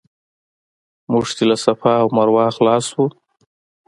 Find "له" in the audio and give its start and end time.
1.49-1.55